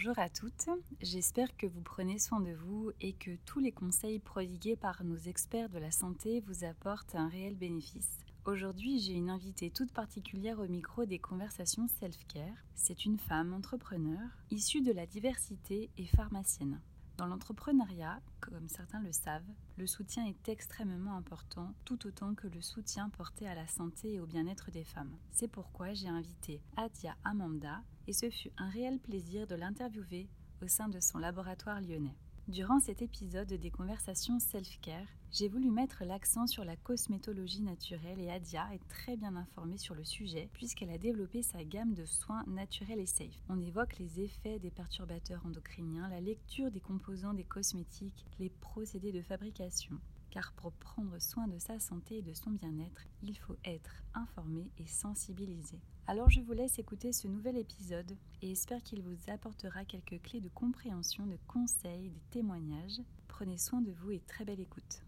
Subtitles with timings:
[0.00, 0.68] Bonjour à toutes,
[1.02, 5.16] j'espère que vous prenez soin de vous et que tous les conseils prodigués par nos
[5.16, 8.18] experts de la santé vous apportent un réel bénéfice.
[8.44, 12.64] Aujourd'hui, j'ai une invitée toute particulière au micro des conversations self-care.
[12.76, 14.20] C'est une femme entrepreneur
[14.52, 16.78] issue de la diversité et pharmacienne.
[17.18, 19.42] Dans l'entrepreneuriat, comme certains le savent,
[19.76, 24.20] le soutien est extrêmement important, tout autant que le soutien porté à la santé et
[24.20, 25.16] au bien-être des femmes.
[25.32, 30.28] C'est pourquoi j'ai invité Adia Amanda et ce fut un réel plaisir de l'interviewer
[30.62, 32.16] au sein de son laboratoire lyonnais.
[32.48, 38.30] Durant cet épisode des conversations self-care, j'ai voulu mettre l'accent sur la cosmétologie naturelle et
[38.30, 42.44] Adia est très bien informée sur le sujet puisqu'elle a développé sa gamme de soins
[42.46, 43.44] naturels et safe.
[43.50, 49.12] On évoque les effets des perturbateurs endocriniens, la lecture des composants des cosmétiques, les procédés
[49.12, 50.00] de fabrication.
[50.30, 54.70] Car pour prendre soin de sa santé et de son bien-être, il faut être informé
[54.78, 55.80] et sensibilisé.
[56.06, 60.40] Alors je vous laisse écouter ce nouvel épisode et espère qu'il vous apportera quelques clés
[60.40, 63.00] de compréhension, de conseils, des témoignages.
[63.26, 65.02] Prenez soin de vous et très belle écoute.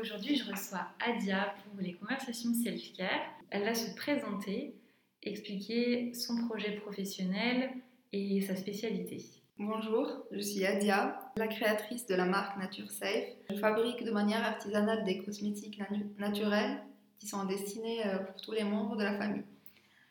[0.00, 3.32] Aujourd'hui, je reçois Adia pour les conversations self-care.
[3.50, 4.76] Elle va se présenter,
[5.22, 7.70] expliquer son projet professionnel
[8.12, 9.45] et sa spécialité.
[9.58, 13.24] Bonjour, je suis Adia, la créatrice de la marque Nature Safe.
[13.48, 15.80] Je fabrique de manière artisanale des cosmétiques
[16.18, 16.82] naturels
[17.18, 19.44] qui sont destinés euh, pour tous les membres de la famille.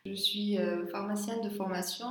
[0.04, 2.08] Je suis euh, pharmacienne de formation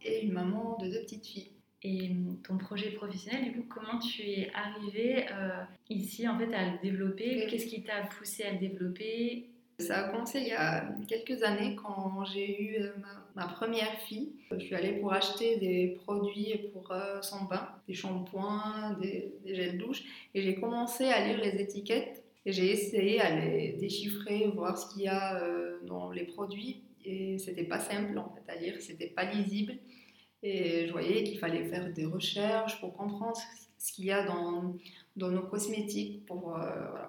[0.00, 1.50] et une maman de deux petites filles.
[1.82, 6.54] Et hum, ton projet professionnel, du coup, comment tu es arrivée euh, ici en fait
[6.54, 7.46] à le développer?
[7.50, 9.50] Qu'est-ce qui t'a poussé à le développer?
[9.78, 12.90] Ça a commencé il y a quelques années quand j'ai eu euh,
[13.36, 14.32] ma, première fille.
[14.50, 19.78] Je suis allée pour acheter des produits pour euh, son bain, des shampoings, des, gels
[19.78, 20.02] douche,
[20.34, 24.92] et j'ai commencé à lire les étiquettes et j'ai essayé à les déchiffrer, voir ce
[24.92, 26.82] qu'il y a euh, dans les produits.
[27.04, 29.74] Et c'était pas simple en fait à lire, c'était pas lisible.
[30.42, 33.38] Et je voyais qu'il fallait faire des recherches pour comprendre
[33.78, 34.74] ce qu'il y a dans
[35.16, 36.58] nos cosmétiques, pour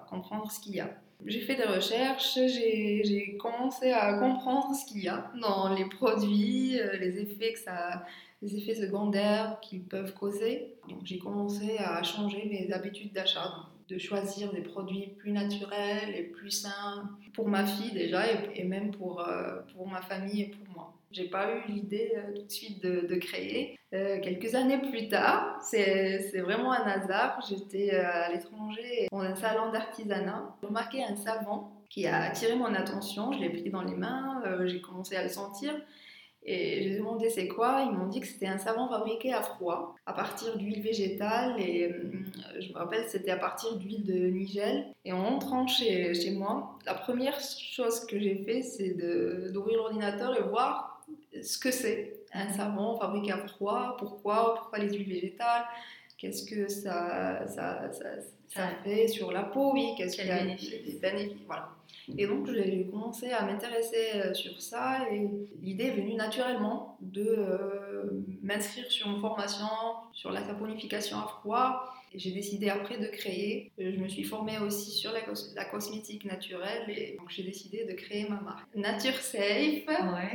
[0.08, 0.90] comprendre ce qu'il y a.
[1.26, 6.80] J'ai fait des recherches, j'ai commencé à comprendre ce qu'il y a dans les produits,
[6.80, 8.04] euh, les effets, que ça,
[8.42, 10.74] les effets secondaires qu'ils peuvent causer.
[10.88, 13.52] Donc j'ai commencé à changer mes habitudes d'achat,
[13.90, 18.22] de choisir des produits plus naturels et plus sains pour ma fille déjà
[18.54, 20.94] et, même pour, euh, pour ma famille et pour moi.
[21.10, 23.78] J'ai pas eu l'idée euh, tout de suite de, créer.
[23.92, 27.44] Euh, quelques années plus tard, c'est vraiment un hasard.
[27.48, 30.54] J'étais à l'étranger dans un salon d'artisanat.
[30.62, 33.32] J'ai remarqué un savon qui a attiré mon attention.
[33.32, 35.74] Je l'ai pris dans les mains, j'ai commencé à le sentir.
[36.42, 39.94] Et j'ai demandé c'est quoi, ils m'ont dit que c'était un savon fabriqué à froid,
[40.06, 41.94] à partir d'huile végétale, et
[42.58, 44.86] je me rappelle c'était à partir d'huile de nigel.
[45.04, 48.94] Et en rentrant chez, chez moi, la première chose que j'ai fait c'est
[49.52, 51.04] d'ouvrir l'ordinateur et voir
[51.42, 55.64] ce que c'est un savon fabriqué à froid, pourquoi, pourquoi les huiles végétales,
[56.20, 58.04] qu'est-ce que ça, ça, ça,
[58.46, 61.70] ça, fait sur la peau, oui, qu'est-ce qu'il y a des bénéfices, voilà.
[62.18, 65.28] Et donc j'ai commencé à m'intéresser euh, sur ça et
[65.62, 69.66] l'idée est venue naturellement de euh, m'inscrire sur une formation
[70.12, 71.84] sur la saponification à froid
[72.14, 73.70] j'ai décidé après de créer.
[73.80, 75.20] Euh, je me suis formée aussi sur la,
[75.54, 79.84] la cosmétique naturelle et donc j'ai décidé de créer ma marque Nature Safe.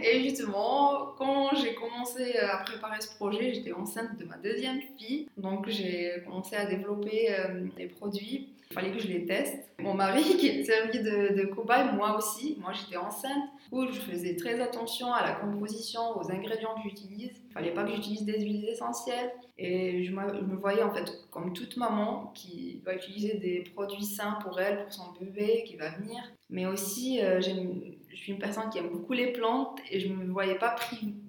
[0.04, 5.28] Et justement, quand j'ai commencé à préparer ce projet, j'étais enceinte de ma deuxième fille.
[5.38, 8.50] Donc j'ai commencé à développer euh, les produits.
[8.70, 9.70] Il fallait que je les teste.
[9.80, 12.58] Mon mari qui est servi de, cobaye, moi aussi.
[12.60, 13.50] Moi j'étais enceinte.
[13.72, 17.32] Où je faisais très attention à la composition, aux ingrédients que j'utilise.
[17.50, 19.32] Il fallait pas que j'utilise des huiles essentielles.
[19.58, 24.38] Et je me voyais en fait comme toute maman qui va utiliser des produits sains
[24.44, 26.22] pour elle, pour son bébé qui va venir.
[26.50, 30.16] Mais aussi, euh, je suis une personne qui aime beaucoup les plantes et je ne
[30.16, 30.76] me voyais pas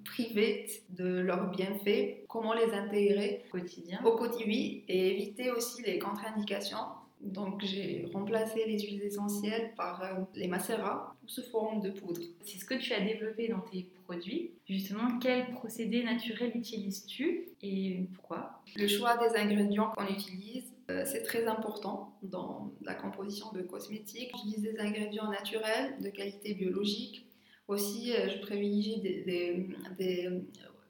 [0.05, 2.27] privée de leurs bienfaits.
[2.27, 3.99] Comment les intégrer au quotidien?
[4.05, 6.77] Au quotidien, oui, et éviter aussi les contre-indications.
[7.21, 12.21] Donc j'ai remplacé les huiles essentielles par euh, les macérats sous forme de poudre.
[12.45, 14.51] C'est ce que tu as développé dans tes produits.
[14.69, 18.61] Justement, quel procédé naturel utilises-tu et pourquoi?
[18.75, 24.31] Le choix des ingrédients qu'on utilise, euh, c'est très important dans la composition de cosmétiques.
[24.35, 27.25] J'utilise des ingrédients naturels de qualité biologique.
[27.67, 30.29] Aussi, euh, je privilégie des, des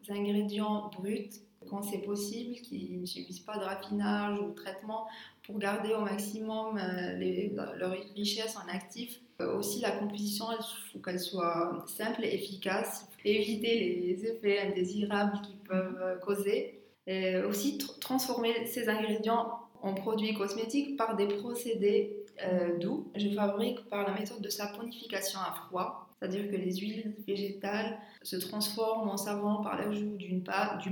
[0.10, 1.30] ingrédients bruts
[1.70, 5.08] quand c'est possible, qui ne subissent pas de raffinage ou de traitement
[5.48, 9.22] pour garder au maximum euh, leur richesse en actifs.
[9.42, 15.42] Euh, aussi, la composition, il faut qu'elle soit simple et efficace, éviter les effets indésirables
[15.42, 16.74] qui peuvent euh, causer.
[17.48, 22.26] Aussi, transformer ces ingrédients en produits cosmétiques par des procédés
[22.82, 23.10] doux.
[23.16, 26.10] Je fabrique par la méthode de saponification à froid.
[26.20, 30.42] c'est-à-dire que les huiles végétales se transforment en savon par l'ajout d'une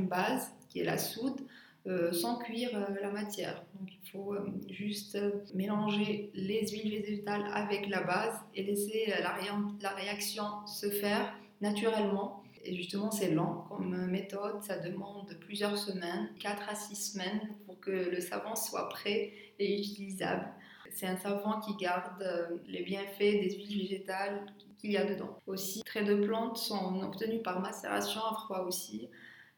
[0.08, 1.40] base qui est la soude
[1.88, 3.64] euh, sans cuire euh, la matière.
[3.80, 5.18] Donc il faut euh, juste
[5.54, 12.44] mélanger les huiles végétales avec la base et laisser la, réaction se faire naturellement.
[12.66, 17.80] Et justement, c'est lent comme méthode, ça demande plusieurs semaines, 4 à 6 semaines pour
[17.80, 20.48] que le savon soit prêt et utilisable.
[20.90, 22.26] C'est un savon qui garde
[22.68, 24.48] les bienfaits des huiles végétales
[24.80, 25.40] qu'il y a dedans.
[25.46, 29.08] Aussi, traits de plantes sont obtenus par macération à froid aussi.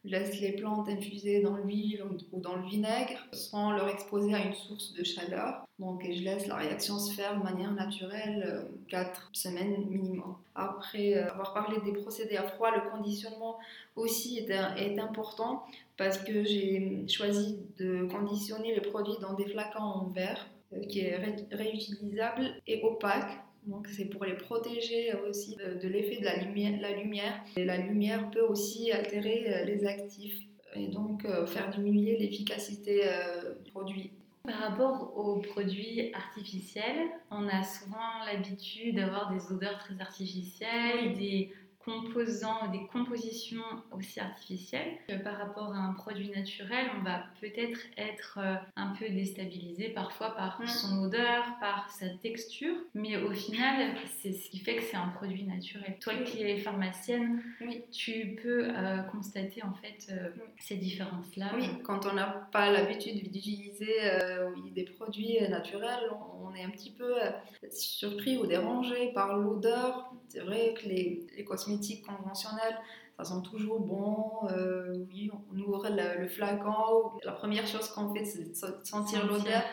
[0.04, 4.54] Laisse les plantes infuser dans l'huile ou dans le vinaigre sans leur exposer à une
[4.54, 5.66] source de chaleur.
[5.80, 10.36] Donc, je laisse la réaction se faire de manière naturelle 4 euh, semaines minimum.
[10.56, 13.58] Après euh, avoir parlé des procédés à froid, le conditionnement
[13.96, 15.66] aussi est, est important
[15.98, 21.00] parce que j'ai choisi de conditionner les produits dans des flacons en verre euh, qui
[21.02, 21.18] est
[21.52, 23.32] réutilisable et opaque
[23.68, 27.44] donc c'est pour les protéger aussi de, l'effet de la lumière, la lumière.
[27.58, 30.40] Et la lumière peut aussi altérer euh, les actifs
[30.74, 34.12] et donc euh, faire diminuer l'efficacité euh, du produit.
[34.44, 41.52] Par rapport aux produits artificiels, on a souvent l'habitude d'avoir des odeurs très artificielles, des
[41.88, 43.64] composants, des compositions
[43.96, 44.98] aussi artificielles.
[45.24, 50.36] Par rapport à un produit naturel, on va peut-être être euh, un peu déstabilisé parfois
[50.36, 50.68] par mm.
[50.68, 55.08] son odeur, par sa texture, mais au final, c'est ce qui fait que c'est un
[55.10, 55.96] produit naturel.
[56.02, 57.42] Toi qui es pharmacienne,
[57.94, 60.30] tu peux euh, constater en fait euh,
[60.60, 61.54] ces différences-là.
[61.56, 63.96] Oui, quand on n'a pas l'habitude d'utiliser
[64.74, 66.10] des produits naturels,
[66.42, 67.14] on est un petit peu
[67.72, 70.12] surpris ou dérangé par l'odeur.
[70.28, 72.78] C'est vrai que les, les cosmétiques conventionnelle,
[73.18, 74.48] ça sent toujours bon.
[74.52, 77.12] Euh, oui, on ouvre le, flacon.
[77.24, 79.64] La première chose qu'on fait, c'est de sentir l'odeur.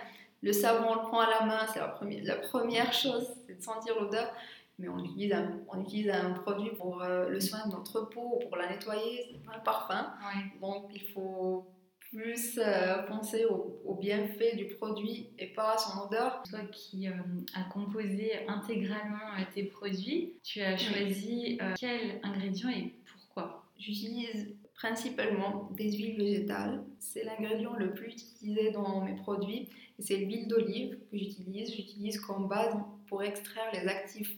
[0.42, 3.58] Le savon, on le prend à la main, c'est la première, la première chose, c'est
[3.58, 4.30] de sentir l'odeur.
[4.78, 8.40] Mais on utilise un, on utilise un produit pour euh, le soin de notre peau,
[8.48, 10.12] pour la nettoyer, c'est pas un parfum.
[10.60, 11.64] Donc il faut
[12.14, 16.42] plus euh, penser au, bienfait du produit et pas à son odeur.
[16.48, 17.12] Toi qui euh,
[17.54, 23.64] as composé intégralement euh, tes produits, tu as choisi quel ingrédient et pourquoi?
[23.78, 26.84] J'utilise principalement des huiles végétales.
[26.98, 29.68] C'est l'ingrédient le plus utilisé dans mes produits.
[29.98, 31.74] C'est l'huile d'olive que j'utilise.
[31.74, 32.74] J'utilise comme base
[33.06, 34.36] pour extraire les actifs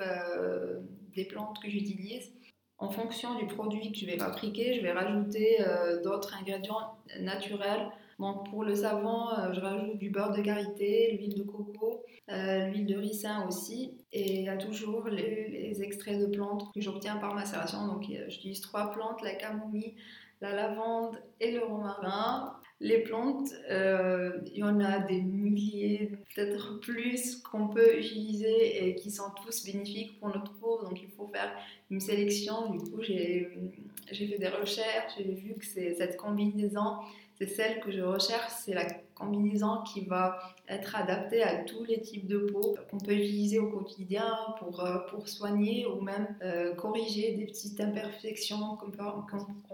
[1.14, 2.31] des plantes que j'utilise
[2.78, 7.88] en fonction du produit que je vais fabriquer, je vais rajouter euh, d'autres ingrédients naturels.
[8.19, 12.67] Donc pour le savon, euh, je rajoute du beurre de karité, l'huile de coco, euh,
[12.67, 13.96] l'huile de ricin aussi.
[14.12, 17.87] Et il y a toujours les, extraits de plantes que j'obtiens par macération.
[17.87, 19.94] Donc j'utilise trois plantes, la camomille,
[20.40, 22.55] la lavande et le romarin.
[22.81, 29.11] Les plantes, il y en a des milliers, peut-être plus, qu'on peut utiliser et qui
[29.11, 30.82] sont tous bénéfiques pour notre peau.
[30.82, 31.52] Donc il faut faire
[31.91, 32.71] une sélection.
[32.71, 33.50] Du coup, j'ai
[34.11, 36.99] fait des recherches, j'ai vu que c'est cette combinaison
[37.38, 40.38] c'est celle que je recherche, c'est la combinaison qui va
[40.69, 44.27] être adaptée à tous les types de peau qu'on peut utiliser au quotidien
[44.59, 49.05] pour, euh, pour soigner ou même euh, corriger des petites imperfections qu'on peut,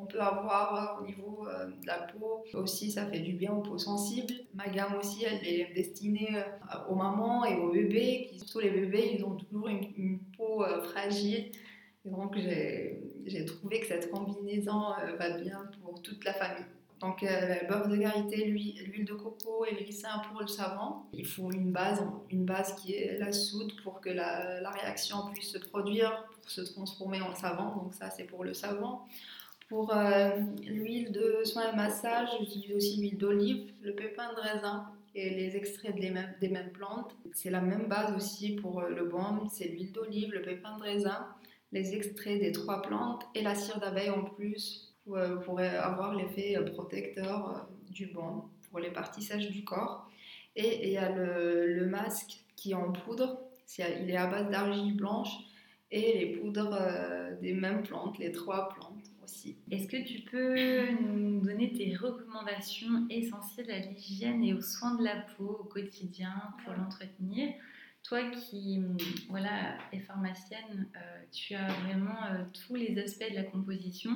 [0.09, 2.45] peut, avoir euh, au niveau de la peau.
[2.55, 4.35] Aussi, ça fait du bien aux peaux sensibles.
[4.55, 6.43] Ma gamme aussi, elle est destinée
[6.89, 8.29] aux mamans et aux bébés.
[8.29, 11.51] Qui, surtout les bébés, ils ont toujours une peau fragile.
[12.05, 16.67] Donc, j'ai trouvé que cette combinaison va bien pour toute la famille.
[17.03, 21.03] Donc, euh, beurre de karité, l'huile de coco et le ricin pour le savon.
[21.13, 22.01] Il faut une base,
[22.31, 26.61] une base qui est la soude pour que la, réaction puisse se produire, pour se
[26.61, 27.75] transformer en savon.
[27.75, 29.01] Donc, ça, c'est pour le savon.
[29.69, 30.31] Pour euh,
[30.63, 34.87] l'huile de soin et massage, j'utilise aussi l'huile d'olive, le pépin de raisin
[35.17, 37.17] et les extraits des mêmes, plantes.
[37.33, 40.83] C'est la même base aussi pour euh, le baume, c'est l'huile d'olive, le pépin de
[40.85, 41.27] raisin,
[41.73, 46.57] les extraits des trois plantes et la cire d'abeille en plus euh, pourrait avoir l'effet
[46.57, 50.09] euh, protecteur euh, du banc pour les parties sèches du corps.
[50.55, 53.41] Et il y a le, masque qui est en poudre,
[53.79, 55.31] il est à base d'argile blanche
[55.91, 56.79] et les poudres
[57.41, 59.57] des mêmes plantes, les trois plantes aussi.
[59.71, 65.05] Est-ce que tu peux nous donner tes recommandations essentielles à l'hygiène et aux soins de
[65.05, 67.55] la peau au quotidien pour l'entretenir?
[68.03, 68.83] Toi qui
[69.29, 70.89] voilà, es pharmacienne,
[71.31, 74.11] tu as vraiment tous les aspects de la composition.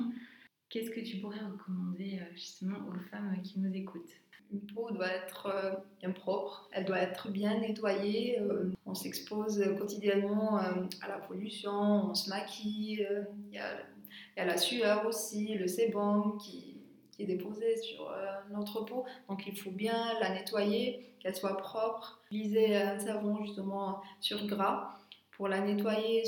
[0.69, 4.11] Qu'est-ce que tu pourrais recommander euh, justement aux femmes qui nous écoutent?
[4.51, 8.39] Une peau doit être euh, bien propre, elle doit être bien nettoyée.
[8.41, 13.07] Euh, on s'expose quotidiennement à la pollution, on se maquille,
[13.51, 16.81] il y, a la sueur aussi, le sébum qui
[17.19, 18.13] est déposé sur
[18.51, 19.05] notre peau.
[19.27, 22.19] Donc il faut bien la nettoyer, qu'elle soit propre.
[22.31, 24.93] Utiliser un savon justement sur gras
[25.31, 26.23] pour la nettoyer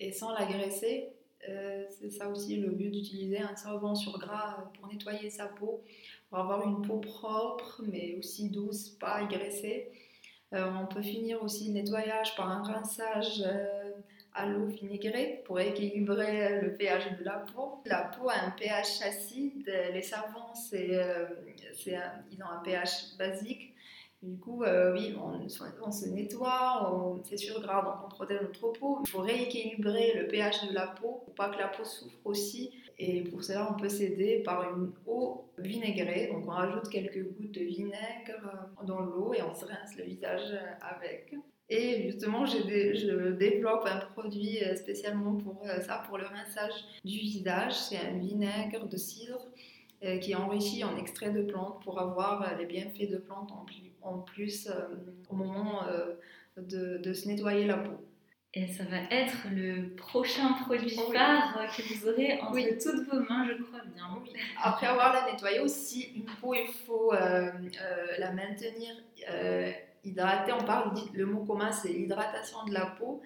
[0.00, 1.08] et sans l'agresser.
[1.90, 5.82] c'est ça aussi le but d'utiliser un savon sur gras pour nettoyer sa peau,
[6.28, 9.90] pour avoir une peau propre mais aussi douce, pas agressée.
[10.52, 13.42] on peut finir aussi le nettoyage par un rinçage
[14.34, 17.80] à l'eau vinaigrée pour équilibrer le pH de la peau.
[17.86, 21.26] La peau a un pH acide, les savons, c'est, euh,
[21.86, 23.73] ils ont un pH basique.
[24.24, 28.98] Du coup, euh, oui, on, se nettoie, c'est sur gras, donc on protège notre peau.
[29.04, 32.70] Il faut rééquilibrer le pH de la peau pour pas que la peau souffre aussi.
[32.98, 36.30] Et pour cela, on peut s'aider par une eau vinaigrée.
[36.32, 40.56] Donc, on rajoute quelques gouttes de vinaigre dans l'eau et on se rince le visage
[40.80, 41.34] avec.
[41.70, 46.72] Et justement, je développe un produit euh, spécialement pour euh, ça, pour le rinçage
[47.04, 47.74] du visage.
[47.74, 49.48] C'est un vinaigre de cidre
[50.04, 53.64] euh, qui est enrichi en extrait de plantes pour avoir les bienfaits de plantes en
[53.64, 55.82] plus, au moment
[56.56, 58.04] de, se nettoyer la peau.
[58.56, 63.48] Et ça va être le prochain produit phare que vous aurez entre toutes vos mains,
[63.48, 64.04] je crois bien.
[64.62, 68.92] Après avoir la nettoyée aussi, une peau, il faut la maintenir
[70.04, 73.22] hydrater, on parle, le mot commun c'est l'hydratation de la peau.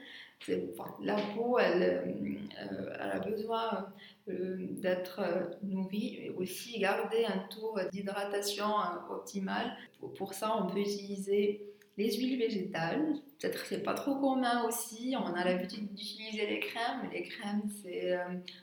[1.00, 3.92] La peau, euh, elle a besoin
[4.28, 8.66] euh, d'être euh, nourrie et aussi garder un taux d'hydratation
[9.10, 9.76] optimal.
[10.16, 11.64] Pour, ça, on peut utiliser
[11.96, 13.14] les huiles végétales.
[13.40, 15.14] Peut-être c'est pas trop commun aussi.
[15.18, 17.10] On a l'habitude d'utiliser les crèmes.
[17.12, 18.16] Les crèmes, c'est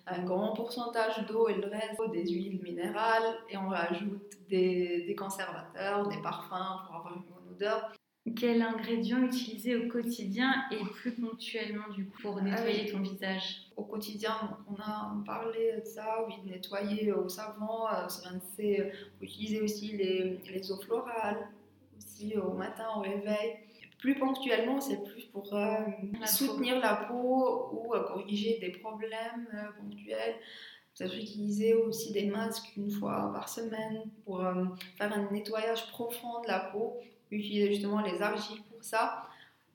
[0.08, 3.36] un grand pourcentage d'eau et le reste des huiles minérales.
[3.50, 7.92] Et on rajoute des, des conservateurs, des parfums pour avoir une bonne odeur.
[8.34, 13.68] Quel ingrédient utiliser au quotidien et plus ponctuellement du coup pour nettoyer ton visage?
[13.78, 14.36] Au quotidien,
[14.68, 18.90] on a parlé de ça, oui, de nettoyer au savon, euh, se rincer, euh,
[19.22, 21.50] utiliser aussi les, les, eaux florales,
[21.98, 23.58] aussi au matin au réveil.
[24.00, 25.78] Plus ponctuellement, c'est plus pour euh,
[26.26, 29.48] soutenir la peau ou corriger des problèmes
[29.80, 30.36] ponctuels.
[30.98, 34.42] Peut-être utiliser aussi des masques une fois par semaine pour
[34.98, 36.98] faire un nettoyage profond de la peau
[37.36, 39.24] utiliser justement les argiles pour ça.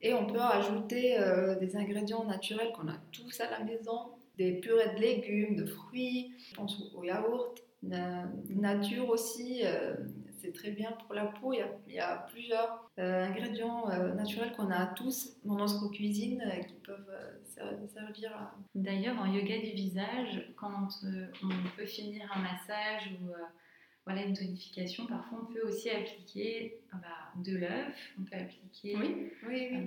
[0.01, 4.53] Et on peut ajouter euh, des ingrédients naturels qu'on a tous à la maison, des
[4.53, 9.95] purées de légumes, de fruits, je pense au yaourt, nature aussi, euh,
[10.39, 11.53] c'est très bien pour la peau.
[11.53, 17.11] Il y a, plusieurs euh, ingrédients naturels qu'on a tous dans notre cuisine qui peuvent
[17.87, 18.31] servir.
[18.73, 20.87] D'ailleurs, en yoga du visage, quand
[21.43, 23.31] on peut finir un massage ou
[24.11, 25.05] voilà une tonification.
[25.05, 29.81] Parfois, on peut aussi appliquer ah bah, de l'œuf, on peut appliquer euh,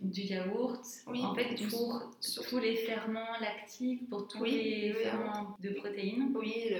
[0.00, 0.84] du yaourt.
[1.06, 2.10] en fait, pour
[2.48, 6.34] tous les ferments lactiques, pour tous les ferments de protéines.
[6.34, 6.70] Oui,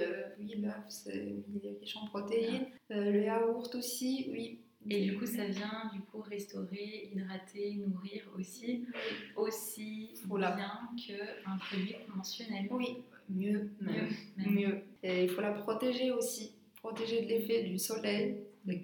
[0.61, 1.35] l'œuf, c'est
[1.79, 2.65] riche en protéines.
[2.91, 4.59] Euh, le yaourt aussi, oui.
[4.87, 8.85] Et du coup, ça vient du coup restaurer, hydrater, nourrir aussi,
[9.35, 12.67] aussi bien qu'un produit conventionnel.
[12.69, 12.97] Oui,
[13.29, 14.83] mieux, mieux, mieux.
[15.01, 16.54] Et il faut la protéger aussi,
[16.95, 18.37] protéger de l'effet du soleil.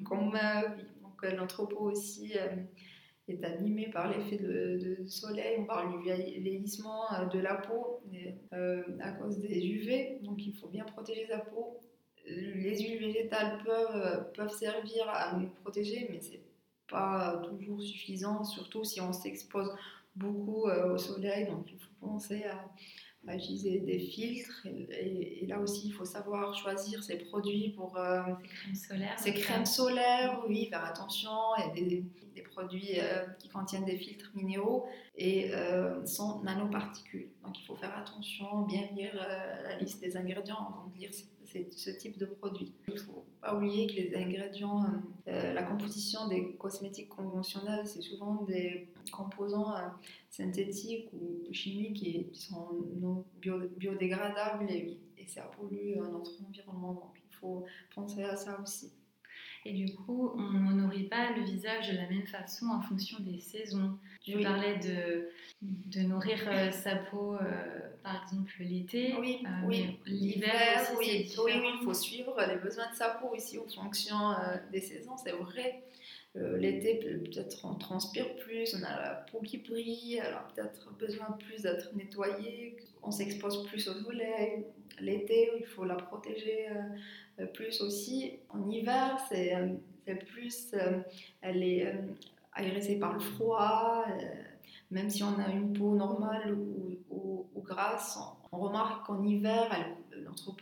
[0.03, 2.58] comme euh, l'entrepôt aussi euh,
[3.27, 8.01] est animé par l'effet de, soleil, on parle du vieillissement euh, de la peau
[9.00, 11.80] à cause des UV, donc il faut bien protéger sa peau.
[12.27, 16.44] Les huiles végétales peuvent, peuvent servir à nous protéger, mais c'est
[16.89, 19.74] pas toujours suffisant, surtout si on s'expose
[20.15, 22.70] beaucoup au soleil, donc il faut penser à
[23.27, 24.65] à utiliser des filtres.
[24.65, 27.97] Et, là aussi, il faut savoir choisir ses produits pour.
[27.97, 29.19] Euh, crèmes solaires.
[29.19, 31.29] Ces crèmes solaires, oui, faire attention.
[31.57, 36.41] Il y a des, des produits euh, qui contiennent des filtres minéraux et euh, sans
[36.43, 37.29] nanoparticules.
[37.43, 41.11] Donc il faut faire attention, bien lire euh, la liste des ingrédients avant de lire
[41.72, 42.74] ce type de produit.
[42.88, 44.86] Il ne faut pas oublier que les ingrédients,
[45.25, 49.74] la composition des cosmétiques conventionnels, c'est souvent des composants
[50.29, 57.13] synthétiques ou chimiques qui, sont non biodégradables et, et ça pollue notre environnement.
[57.29, 58.91] Il faut penser à ça aussi.
[59.63, 63.20] Et du coup, on ne nourrit pas le visage de la même façon en fonction
[63.20, 63.98] des saisons.
[64.24, 65.30] Tu parlais de,
[65.62, 67.41] de nourrir euh, sa peau, euh,
[68.03, 69.15] par exemple, l'été.
[69.20, 70.00] Oui, euh, oui.
[70.08, 71.30] L'hiver, oui.
[71.46, 74.34] oui, il faut suivre les besoins de sa peau ici en fonction
[74.72, 75.84] des saisons, c'est vrai.
[76.33, 81.63] L'été, peut-être on transpire plus, on a la peau qui brille, alors peut-être besoin plus
[81.63, 84.65] d'être nettoyé, on s'expose plus au soleil.
[85.00, 86.67] L'été, il faut la protéger
[87.39, 88.39] euh, plus aussi.
[88.50, 91.00] En hiver, c'est euh, plus, euh,
[91.41, 91.93] elle est
[92.53, 94.05] agressée par le froid,
[94.89, 98.17] même si on a une peau normale ou, ou, grasse,
[98.51, 100.00] On remarque qu'en hiver, notre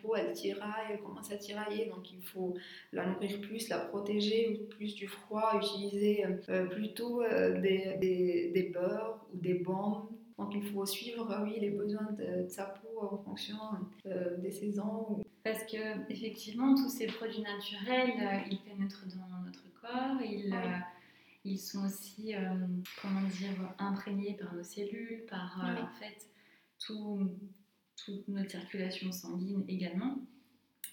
[0.02, 2.56] peau, elle tiraille, elle commence à tirailler, donc il faut
[2.92, 8.70] la nourrir plus, la protéger plus du froid, utiliser euh, plutôt euh, des, des, des,
[8.70, 10.08] beurres ou des baumes.
[10.38, 13.58] Donc il faut suivre oui, les besoins de, sa peau en fonction
[14.06, 15.22] euh, des saisons.
[15.44, 20.54] Parce que effectivement, tous ces produits naturels, ils pénètrent dans notre corps, ils,
[21.46, 22.34] ils sont aussi,
[23.02, 26.30] comment dire, imprégnés par nos cellules, par en fait
[26.80, 27.30] tout,
[28.10, 30.18] toute notre circulation sanguine également.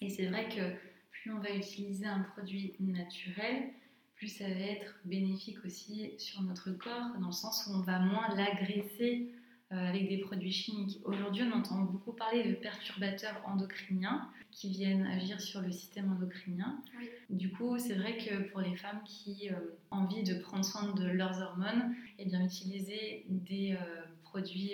[0.01, 0.73] Et c'est vrai que
[1.11, 3.69] plus on va utiliser un produit naturel,
[4.15, 7.99] plus ça va être bénéfique aussi sur notre corps, dans le sens où on va
[7.99, 9.31] moins l'agresser
[9.71, 10.99] euh, avec des produits chimiques.
[11.03, 16.81] Aujourd'hui, on entend beaucoup parler de perturbateurs endocriniens qui viennent agir sur le système endocrinien.
[17.29, 19.55] Du coup, c'est vrai que pour les femmes qui euh,
[19.91, 24.73] ont envie de prendre soin de leurs hormones, et eh bien, utiliser des euh, produits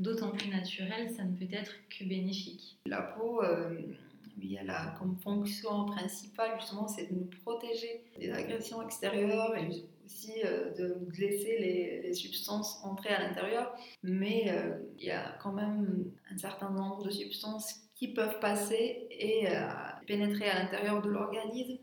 [0.00, 2.78] d'autant plus naturel, ça ne peut être que bénéfique.
[2.86, 3.78] La peau, euh,
[4.58, 9.68] elle a comme fonction principale justement, c'est de nous protéger des agressions extérieures et
[10.04, 13.72] aussi euh, de laisser les, substances entrer à l'intérieur.
[14.02, 19.06] Mais euh, il y a quand même un certain nombre de substances qui peuvent passer
[19.10, 19.46] et
[20.06, 21.76] pénétrer à l'intérieur de l'organisme.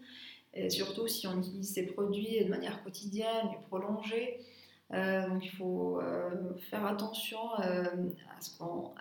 [0.69, 4.39] Surtout si on utilise ces produits de manière quotidienne et prolongée.
[4.93, 7.83] Euh, donc il faut euh, faire attention euh,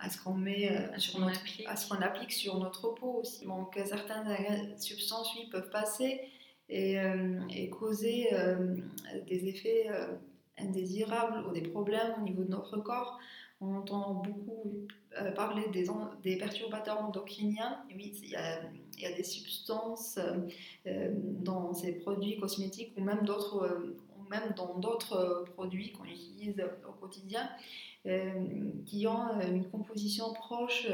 [0.00, 3.47] à ce qu'on met sur notre, à ce qu'on applique sur notre peau aussi.
[3.47, 6.21] Donc certaines substances oui, peuvent passer
[6.69, 6.97] et,
[7.50, 8.31] et causer
[9.28, 9.88] des effets
[10.59, 13.19] indésirables ou des problèmes au niveau de notre corps.
[13.61, 14.87] On entend beaucoup
[15.35, 15.87] parler des,
[16.23, 17.85] des, perturbateurs endocriniens.
[17.95, 18.61] Oui, il y a,
[18.97, 20.19] il y a des substances
[20.85, 23.95] dans ces produits cosmétiques ou même d'autres
[24.30, 27.49] même dans d'autres euh, produits qu'on utilise au quotidien,
[28.06, 30.88] euh, qui ont euh, une composition proche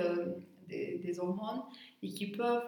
[0.68, 1.62] des, hormones
[2.02, 2.64] et qui peuvent,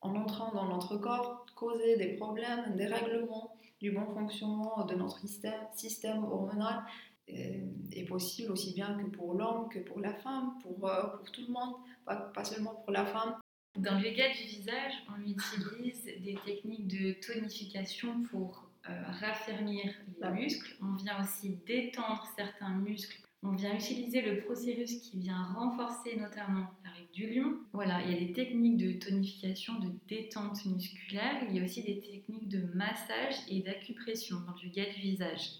[0.00, 5.20] en entrant dans notre corps, causer des problèmes, des règlements du bon fonctionnement de notre
[5.74, 6.84] système, hormonal
[7.26, 11.52] est possible aussi bien que pour l'homme que pour la femme, pour, pour tout le
[11.52, 11.74] monde,
[12.06, 13.34] pas, pas, seulement pour la femme.
[13.76, 18.67] Dans le yoga du visage, on utilise des techniques de tonification pour
[19.20, 19.84] raffermir
[20.22, 23.18] les muscles, on vient aussi détendre certains muscles.
[23.42, 27.54] On vient utiliser le procérus qui vient renforcer notamment la règle du lion.
[27.72, 31.44] Voilà, il y a des techniques de tonification, de détente musculaire.
[31.48, 35.50] Il y a aussi des techniques de massage et d'acupression dans le yoga du visage.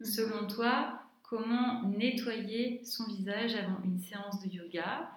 [0.00, 0.06] Mhm.
[0.06, 5.08] Selon toi, comment nettoyer son visage avant une séance de yoga?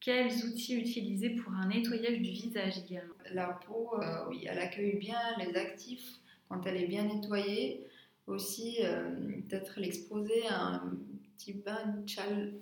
[0.00, 3.14] Quels outils utiliser pour un nettoyage du visage également?
[3.32, 7.86] La peau, euh, oui, elle accueille bien les actifs quand elle est bien nettoyée.
[8.26, 9.10] Aussi, euh,
[9.48, 10.92] peut-être l'exposer à un
[11.36, 12.04] petit bain,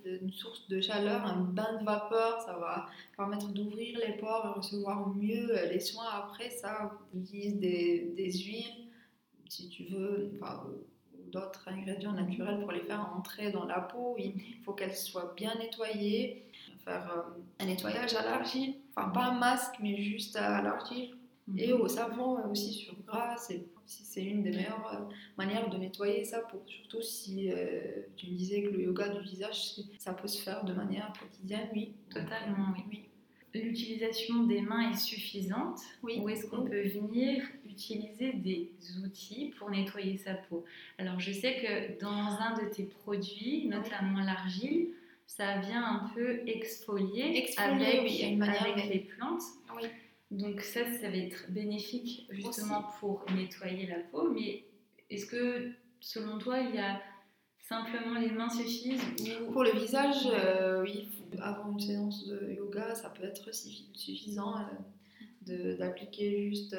[0.04, 4.58] une source de chaleur, un bain de vapeur, ça va permettre d'ouvrir les pores et
[4.58, 6.50] recevoir mieux les soins après.
[6.50, 8.86] Ça, utilise des, des huiles,
[9.48, 10.30] si tu veux,
[11.32, 14.14] d'autres ingrédients naturels pour les faire entrer dans la peau.
[14.18, 16.44] Il faut qu'elle soit bien nettoyée.
[16.84, 21.16] Faire euh, un nettoyage à l'argile, enfin pas un masque, mais juste à l'argile
[21.56, 21.80] et mhm.
[21.80, 23.64] au savon aussi sur gras, c'est
[24.16, 26.62] une des meilleures euh, manières de nettoyer sa peau.
[26.66, 30.64] Surtout si euh, tu me disais que le yoga du visage, ça peut se faire
[30.64, 31.92] de manière quotidienne, oui.
[32.10, 33.02] Totalement, oui.
[33.54, 36.20] L'utilisation des mains est suffisante oui.
[36.20, 38.70] Ou est-ce qu'on peut venir utiliser des
[39.02, 40.64] outils pour nettoyer sa peau?
[40.98, 44.88] Alors je sais que dans un de tes produits, notamment l'argile,
[45.26, 49.42] ça vient un peu exfolier, exfolier avec, une manière avec les plantes.
[49.74, 49.88] Oui.
[50.30, 54.30] Donc ça, ça va être bénéfique justement pour nettoyer la peau.
[54.30, 54.64] Mais
[55.08, 57.00] est-ce que selon toi, il y a
[57.68, 59.02] simplement les mains suffisent
[59.52, 61.08] Pour le visage, euh, oui.
[61.40, 64.54] Avant une séance de yoga, ça peut être suffisant
[65.48, 66.74] euh, d'appliquer juste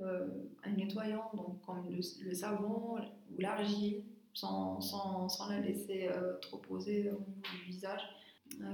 [0.00, 0.26] euh,
[0.62, 2.96] un nettoyant, donc comme le, savon
[3.30, 6.08] ou l'argile, sans, sans, sans, la laisser
[6.42, 8.02] trop poser au niveau du visage.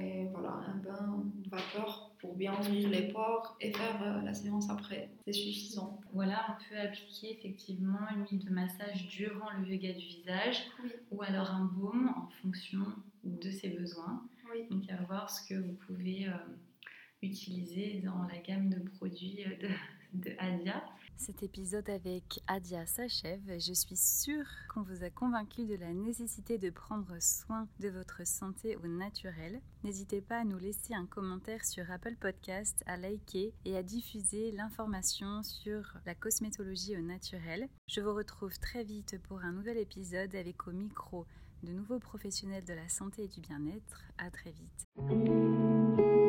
[0.01, 4.33] Et voilà, un bain de vapeur pour bien ouvrir les pores et faire euh, la
[4.33, 5.11] séance après.
[5.27, 6.01] C'est suffisant.
[6.15, 10.57] Voilà, on peut appliquer effectivement une huile de massage durant le yoga du visage
[11.11, 12.87] ou alors un baume en fonction
[13.25, 14.27] de ses besoins.
[14.71, 16.33] Donc à voir ce que vous pouvez euh,
[17.21, 19.69] utiliser dans la gamme de produits euh,
[20.15, 20.83] de, de Adia.
[21.17, 23.41] Cet épisode avec Adia s'achève.
[23.59, 28.27] Je suis sûre qu'on vous a convaincu de la nécessité de prendre soin de votre
[28.27, 29.61] santé au naturel.
[29.85, 34.53] N'hésitez pas à nous laisser un commentaire sur Apple Podcast, à liker et à diffuser
[34.53, 37.69] l'information sur la cosmétologie au naturel.
[37.87, 41.27] Je vous retrouve très vite pour un nouvel épisode avec au micro
[41.63, 44.03] de nouveaux professionnels de la santé et du bien-être.
[44.19, 46.24] À très vite.